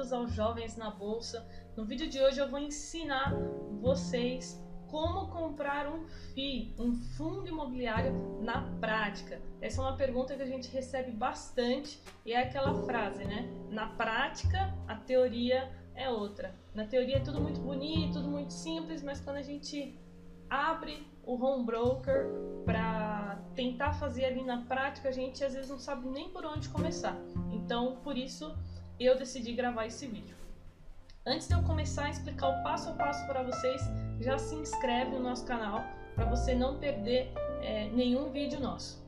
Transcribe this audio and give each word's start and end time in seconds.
bem-vindos 0.00 0.12
aos 0.14 0.32
Jovens 0.32 0.76
na 0.78 0.90
Bolsa. 0.90 1.46
No 1.76 1.84
vídeo 1.84 2.08
de 2.08 2.18
hoje 2.22 2.40
eu 2.40 2.48
vou 2.48 2.58
ensinar 2.58 3.34
vocês 3.82 4.58
como 4.86 5.28
comprar 5.28 5.86
um 5.92 6.06
FII, 6.32 6.74
um 6.78 6.94
fundo 6.94 7.46
imobiliário 7.46 8.40
na 8.40 8.62
prática. 8.80 9.38
Essa 9.60 9.82
é 9.82 9.84
uma 9.84 9.96
pergunta 9.98 10.34
que 10.34 10.42
a 10.42 10.46
gente 10.46 10.70
recebe 10.70 11.10
bastante 11.10 12.02
e 12.24 12.32
é 12.32 12.42
aquela 12.44 12.82
frase, 12.84 13.24
né? 13.24 13.46
Na 13.68 13.88
prática, 13.88 14.74
a 14.88 14.96
teoria 14.96 15.70
é 15.94 16.08
outra. 16.08 16.54
Na 16.74 16.86
teoria 16.86 17.18
é 17.18 17.20
tudo 17.20 17.38
muito 17.38 17.60
bonito, 17.60 18.14
tudo 18.14 18.28
muito 18.30 18.54
simples, 18.54 19.02
mas 19.02 19.20
quando 19.20 19.36
a 19.36 19.42
gente 19.42 20.00
abre 20.48 21.06
o 21.22 21.34
home 21.34 21.66
broker 21.66 22.24
para 22.64 23.38
tentar 23.54 23.92
fazer 23.92 24.24
ali 24.24 24.42
na 24.42 24.64
prática, 24.64 25.10
a 25.10 25.12
gente 25.12 25.44
às 25.44 25.52
vezes 25.52 25.68
não 25.68 25.78
sabe 25.78 26.08
nem 26.08 26.30
por 26.30 26.46
onde 26.46 26.70
começar. 26.70 27.16
Então, 27.52 27.96
por 27.96 28.16
isso 28.16 28.56
eu 29.06 29.16
decidi 29.16 29.52
gravar 29.52 29.86
esse 29.86 30.06
vídeo. 30.06 30.36
Antes 31.26 31.48
de 31.48 31.54
eu 31.54 31.62
começar 31.62 32.06
a 32.06 32.10
explicar 32.10 32.48
o 32.48 32.62
passo 32.62 32.90
a 32.90 32.92
passo 32.92 33.26
para 33.26 33.42
vocês, 33.42 33.82
já 34.20 34.38
se 34.38 34.54
inscreve 34.54 35.12
no 35.12 35.20
nosso 35.20 35.44
canal 35.44 35.82
para 36.14 36.24
você 36.24 36.54
não 36.54 36.78
perder 36.78 37.32
é, 37.62 37.88
nenhum 37.90 38.30
vídeo 38.30 38.60
nosso. 38.60 39.02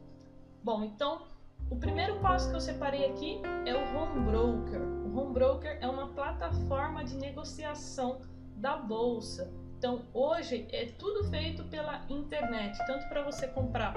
Bom, 0.63 0.85
então 0.85 1.27
o 1.71 1.77
primeiro 1.77 2.21
passo 2.21 2.51
que 2.51 2.57
eu 2.57 2.61
separei 2.61 3.07
aqui 3.11 3.41
é 3.65 3.75
o 3.75 3.97
Home 3.97 4.21
Broker. 4.31 4.81
O 4.81 5.19
Home 5.19 5.33
Broker 5.33 5.79
é 5.81 5.89
uma 5.89 6.09
plataforma 6.09 7.03
de 7.03 7.17
negociação 7.17 8.21
da 8.57 8.77
bolsa. 8.77 9.51
Então, 9.79 10.05
hoje 10.15 10.69
é 10.71 10.87
tudo 10.99 11.25
feito 11.31 11.65
pela 11.65 12.05
internet, 12.09 12.79
tanto 12.87 13.09
para 13.09 13.23
você 13.23 13.49
comprar 13.49 13.95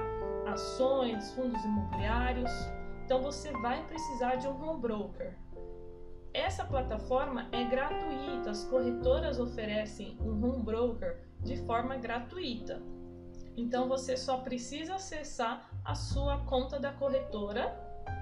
ações, 0.48 1.32
fundos 1.34 1.63
imobiliários. 1.63 2.52
Então, 3.04 3.21
você 3.21 3.52
vai 3.52 3.85
precisar 3.85 4.35
de 4.38 4.48
um 4.48 4.59
home 4.59 4.82
broker. 4.82 5.37
Essa 6.46 6.63
plataforma 6.63 7.48
é 7.51 7.63
gratuita, 7.63 8.51
as 8.51 8.63
corretoras 8.65 9.40
oferecem 9.40 10.15
um 10.21 10.29
home 10.46 10.62
broker 10.62 11.18
de 11.41 11.57
forma 11.65 11.96
gratuita. 11.96 12.84
Então, 13.57 13.90
você 13.90 14.15
só 14.15 14.37
precisa 14.37 14.93
acessar 14.93 15.68
a 15.84 15.96
sua 15.96 16.37
conta 16.46 16.79
da 16.79 16.91
corretora 16.91 17.76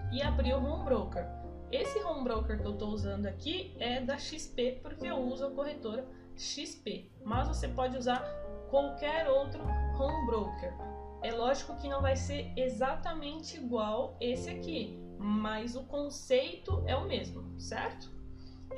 e 0.09 0.21
abrir 0.21 0.53
o 0.53 0.63
home 0.63 0.85
broker. 0.85 1.25
Esse 1.69 1.99
home 1.99 2.23
broker 2.23 2.61
que 2.61 2.65
eu 2.65 2.71
estou 2.71 2.91
usando 2.91 3.25
aqui 3.25 3.75
é 3.77 3.99
da 3.99 4.17
XP, 4.17 4.79
porque 4.81 5.05
eu 5.05 5.17
uso 5.17 5.45
a 5.45 5.51
corretora 5.51 6.07
XP, 6.37 7.11
mas 7.25 7.49
você 7.49 7.67
pode 7.67 7.97
usar 7.97 8.23
qualquer 8.69 9.27
outro 9.27 9.61
home 9.99 10.25
broker. 10.27 10.73
É 11.21 11.33
lógico 11.33 11.75
que 11.75 11.89
não 11.89 12.01
vai 12.01 12.15
ser 12.15 12.53
exatamente 12.55 13.57
igual 13.57 14.15
esse 14.21 14.49
aqui, 14.49 14.97
mas 15.19 15.75
o 15.75 15.83
conceito 15.83 16.81
é 16.87 16.95
o 16.95 17.05
mesmo, 17.05 17.59
certo? 17.59 18.12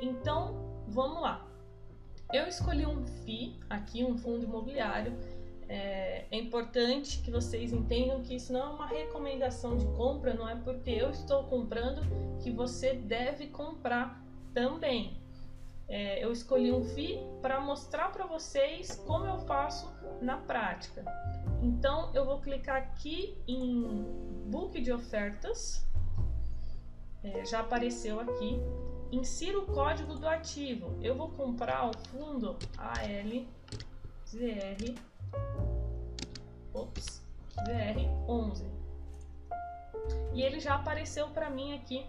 Então, 0.00 0.84
vamos 0.88 1.20
lá. 1.20 1.46
Eu 2.32 2.46
escolhi 2.46 2.84
um 2.86 3.04
FI 3.06 3.58
aqui, 3.70 4.04
um 4.04 4.16
fundo 4.16 4.44
imobiliário. 4.44 5.16
É, 5.68 6.26
é, 6.30 6.36
importante 6.36 7.18
que 7.18 7.30
vocês 7.30 7.72
entendam 7.72 8.22
que 8.22 8.36
isso 8.36 8.52
não 8.52 8.60
é 8.60 8.68
uma 8.68 8.86
recomendação 8.86 9.76
de 9.76 9.84
compra, 9.96 10.32
não 10.32 10.48
é 10.48 10.54
porque 10.54 10.90
eu 10.90 11.10
estou 11.10 11.44
comprando 11.44 12.02
que 12.40 12.50
você 12.50 12.94
deve 12.94 13.48
comprar 13.48 14.22
também 14.54 15.16
é, 15.88 16.22
eu 16.22 16.32
escolhi 16.32 16.72
um 16.72 16.84
FI 16.84 17.18
para 17.40 17.60
mostrar 17.60 18.10
para 18.10 18.26
vocês 18.26 18.96
como 19.06 19.24
eu 19.24 19.38
faço 19.40 19.92
na 20.20 20.36
prática. 20.36 21.04
Então 21.62 22.10
eu 22.12 22.24
vou 22.24 22.40
clicar 22.40 22.76
aqui 22.76 23.36
em 23.46 24.04
Book 24.46 24.80
de 24.80 24.92
ofertas, 24.92 25.86
é, 27.22 27.44
já 27.44 27.60
apareceu 27.60 28.18
aqui. 28.20 28.60
Insira 29.12 29.58
o 29.58 29.66
código 29.66 30.14
do 30.14 30.28
ativo. 30.28 30.98
Eu 31.02 31.14
vou 31.14 31.30
comprar 31.30 31.88
o 31.88 31.92
fundo 32.08 32.56
ALZR 32.76 33.46
ops, 36.74 37.22
ZR11 37.66 38.76
e 40.34 40.42
ele 40.42 40.60
já 40.60 40.74
apareceu 40.74 41.28
para 41.28 41.48
mim 41.48 41.74
aqui 41.74 42.04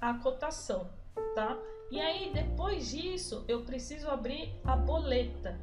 a 0.00 0.14
cotação, 0.14 0.88
tá? 1.34 1.58
E 1.90 2.00
aí, 2.00 2.32
depois 2.32 2.90
disso, 2.90 3.44
eu 3.48 3.62
preciso 3.62 4.08
abrir 4.08 4.54
a 4.64 4.76
boleta, 4.76 5.58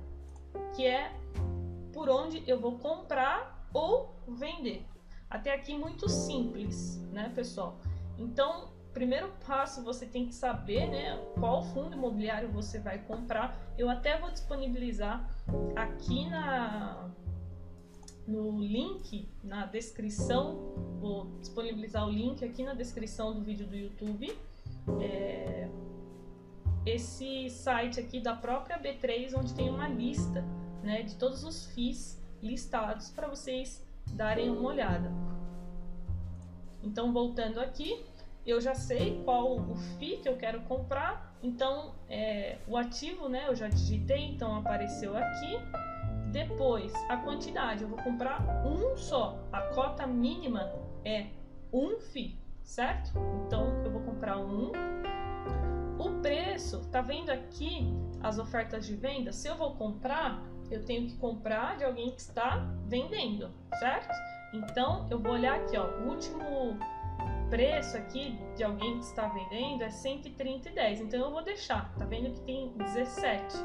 que 0.75 0.85
é 0.85 1.13
por 1.91 2.09
onde 2.09 2.43
eu 2.45 2.59
vou 2.59 2.77
comprar 2.77 3.67
ou 3.73 4.13
vender. 4.27 4.85
Até 5.29 5.53
aqui 5.53 5.77
muito 5.77 6.09
simples, 6.09 6.97
né, 7.11 7.31
pessoal? 7.33 7.77
Então, 8.17 8.72
primeiro 8.93 9.31
passo 9.45 9.83
você 9.83 10.05
tem 10.05 10.27
que 10.27 10.35
saber, 10.35 10.87
né, 10.87 11.17
qual 11.39 11.63
fundo 11.63 11.95
imobiliário 11.95 12.49
você 12.49 12.79
vai 12.79 12.99
comprar. 12.99 13.57
Eu 13.77 13.89
até 13.89 14.17
vou 14.19 14.31
disponibilizar 14.31 15.27
aqui 15.75 16.29
na 16.29 17.09
no 18.25 18.57
link 18.61 19.27
na 19.43 19.65
descrição, 19.65 20.75
vou 21.01 21.25
disponibilizar 21.41 22.07
o 22.07 22.09
link 22.09 22.43
aqui 22.45 22.63
na 22.63 22.73
descrição 22.73 23.33
do 23.33 23.41
vídeo 23.41 23.67
do 23.67 23.75
YouTube. 23.75 24.33
É, 25.01 25.67
esse 26.85 27.49
site 27.49 27.99
aqui 27.99 28.19
da 28.19 28.35
própria 28.35 28.79
B3, 28.79 29.37
onde 29.37 29.53
tem 29.53 29.69
uma 29.69 29.87
lista 29.87 30.41
né, 30.81 31.01
de 31.01 31.15
todos 31.15 31.43
os 31.43 31.65
FIIs 31.67 32.21
listados 32.41 33.09
para 33.09 33.27
vocês 33.27 33.85
darem 34.13 34.49
uma 34.49 34.69
olhada. 34.69 35.11
Então, 36.83 37.13
voltando 37.13 37.59
aqui, 37.59 38.05
eu 38.45 38.59
já 38.59 38.75
sei 38.75 39.21
qual 39.23 39.57
o 39.57 39.75
FII 39.75 40.17
que 40.17 40.29
eu 40.29 40.35
quero 40.35 40.61
comprar. 40.61 41.33
Então, 41.41 41.93
é, 42.09 42.57
o 42.67 42.77
ativo, 42.77 43.27
né, 43.27 43.45
eu 43.47 43.55
já 43.55 43.67
digitei, 43.67 44.25
então 44.25 44.55
apareceu 44.55 45.15
aqui. 45.15 45.59
Depois, 46.31 46.91
a 47.09 47.17
quantidade, 47.17 47.83
eu 47.83 47.89
vou 47.89 47.99
comprar 47.99 48.41
um 48.65 48.97
só. 48.97 49.37
A 49.51 49.61
cota 49.61 50.07
mínima 50.07 50.71
é 51.05 51.27
um 51.71 51.99
FII, 51.99 52.37
certo? 52.63 53.11
Então, 53.45 53.83
eu 53.83 53.91
vou 53.91 54.01
comprar 54.01 54.37
um 54.37 54.71
o 55.97 56.21
preço, 56.21 56.79
tá 56.91 57.01
vendo 57.01 57.29
aqui 57.29 57.93
as 58.21 58.39
ofertas 58.39 58.85
de 58.85 58.95
venda? 58.95 59.31
Se 59.31 59.47
eu 59.47 59.55
vou 59.55 59.75
comprar, 59.75 60.41
eu 60.71 60.83
tenho 60.83 61.07
que 61.07 61.15
comprar 61.17 61.77
de 61.77 61.83
alguém 61.83 62.11
que 62.11 62.19
está 62.19 62.57
vendendo, 62.87 63.51
certo? 63.79 64.11
Então, 64.53 65.07
eu 65.09 65.19
vou 65.19 65.33
olhar 65.33 65.55
aqui, 65.55 65.77
ó, 65.77 65.85
o 65.85 66.09
último 66.09 66.77
preço 67.53 67.95
aqui 67.95 68.35
de 68.55 68.63
alguém 68.63 68.97
que 68.97 69.05
está 69.05 69.27
vendendo 69.27 69.83
é 69.83 69.89
130,10. 69.89 71.01
Então, 71.01 71.19
eu 71.19 71.29
vou 71.29 71.43
deixar, 71.43 71.93
tá 71.99 72.03
vendo 72.03 72.33
que 72.33 72.41
tem 72.41 72.75
17. 72.79 73.55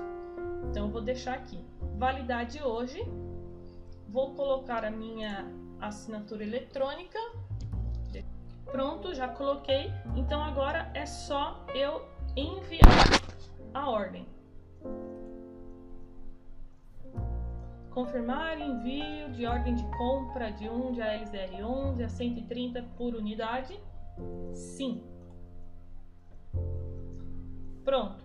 Então, 0.68 0.84
eu 0.84 0.92
vou 0.92 1.00
deixar 1.00 1.32
aqui. 1.32 1.58
Validade 1.96 2.62
hoje. 2.62 3.02
Vou 4.06 4.34
colocar 4.34 4.84
a 4.84 4.90
minha 4.90 5.50
assinatura 5.80 6.44
eletrônica. 6.44 7.18
Pronto, 8.66 9.14
já 9.14 9.26
coloquei. 9.26 9.90
Então, 10.14 10.42
agora 10.42 10.90
é 10.92 11.06
só 11.06 11.64
eu 11.74 12.06
enviar 12.36 13.06
a 13.72 13.88
ordem. 13.88 14.26
Confirmar 17.98 18.60
envio 18.60 19.28
de 19.32 19.44
ordem 19.44 19.74
de 19.74 19.82
compra 19.96 20.52
de 20.52 20.68
1 20.68 20.92
de 20.92 21.00
ALZR11 21.00 22.04
a 22.04 22.08
130 22.08 22.80
por 22.96 23.12
unidade? 23.16 23.76
Sim. 24.54 25.02
Pronto. 27.84 28.24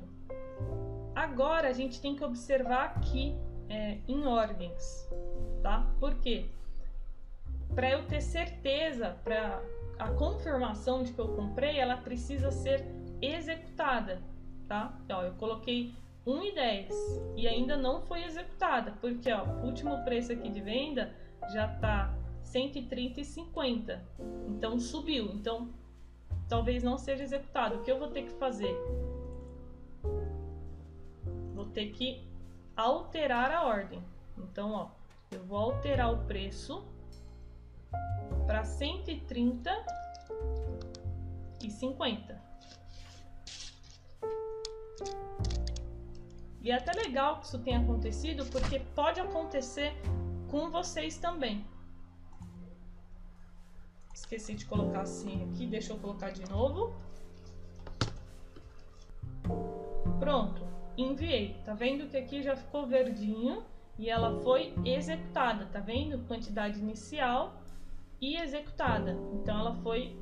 Agora 1.15 1.69
a 1.69 1.73
gente 1.73 1.99
tem 1.99 2.15
que 2.15 2.23
observar 2.23 2.93
aqui 2.97 3.35
é, 3.67 3.97
em 4.07 4.27
ordens, 4.27 5.09
tá? 5.63 5.91
Por 5.99 6.19
quê? 6.19 6.45
Para 7.73 7.89
eu 7.89 8.05
ter 8.05 8.21
certeza, 8.21 9.17
para 9.23 9.59
a 9.97 10.11
confirmação 10.11 11.01
de 11.01 11.13
que 11.13 11.19
eu 11.19 11.29
comprei, 11.29 11.79
ela 11.79 11.97
precisa 11.97 12.51
ser 12.51 12.85
executada, 13.19 14.21
tá? 14.67 14.95
Ó, 15.09 15.23
eu 15.23 15.33
coloquei 15.33 15.95
1,10 16.25 16.89
e 17.35 17.47
ainda 17.47 17.75
não 17.75 18.01
foi 18.01 18.23
executada, 18.23 18.93
porque 19.01 19.31
ó, 19.31 19.43
o 19.43 19.65
último 19.65 20.03
preço 20.03 20.31
aqui 20.31 20.49
de 20.49 20.61
venda 20.61 21.13
já 21.51 21.67
tá 21.67 22.13
130,50. 22.45 23.99
Então 24.47 24.79
subiu. 24.79 25.31
Então 25.33 25.69
talvez 26.47 26.83
não 26.83 26.97
seja 26.97 27.23
executado. 27.23 27.75
O 27.75 27.83
que 27.83 27.91
eu 27.91 27.99
vou 27.99 28.09
ter 28.09 28.23
que 28.23 28.31
fazer? 28.31 28.75
Vou 31.53 31.65
ter 31.65 31.91
que 31.91 32.23
alterar 32.75 33.51
a 33.51 33.63
ordem. 33.63 34.03
Então, 34.37 34.71
ó, 34.71 34.89
eu 35.31 35.43
vou 35.43 35.57
alterar 35.57 36.13
o 36.13 36.25
preço 36.25 36.85
para 38.45 38.63
130 38.63 39.71
e 41.63 41.69
50. 41.69 42.52
E 46.63 46.71
é 46.71 46.75
até 46.75 46.93
legal 46.93 47.39
que 47.39 47.47
isso 47.47 47.59
tenha 47.59 47.79
acontecido, 47.79 48.45
porque 48.45 48.79
pode 48.95 49.19
acontecer 49.19 49.93
com 50.49 50.69
vocês 50.71 51.17
também. 51.17 51.65
Esqueci 54.13 54.53
de 54.53 54.65
colocar 54.65 55.01
assim 55.01 55.43
aqui, 55.43 55.67
deixa 55.67 55.91
eu 55.91 55.99
colocar 55.99 56.29
de 56.29 56.49
novo. 56.49 56.95
Pronto, 60.19 60.65
enviei. 60.97 61.59
Tá 61.65 61.73
vendo 61.73 62.07
que 62.07 62.15
aqui 62.15 62.41
já 62.41 62.55
ficou 62.55 62.87
verdinho 62.87 63.65
e 63.99 64.09
ela 64.09 64.39
foi 64.41 64.73
executada, 64.85 65.65
tá 65.65 65.81
vendo? 65.81 66.25
Quantidade 66.27 66.79
inicial 66.79 67.61
e 68.21 68.37
executada. 68.37 69.19
Então 69.33 69.59
ela 69.59 69.75
foi 69.75 70.17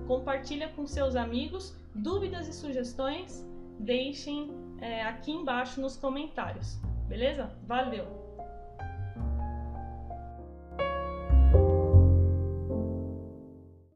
Compartilha 0.06 0.68
com 0.68 0.86
seus 0.86 1.16
amigos. 1.16 1.76
Dúvidas 1.92 2.46
e 2.46 2.52
sugestões, 2.52 3.44
deixem 3.76 4.52
é, 4.80 5.02
aqui 5.02 5.32
embaixo 5.32 5.80
nos 5.80 5.96
comentários. 5.96 6.78
Beleza? 7.08 7.50
Valeu! 7.66 8.19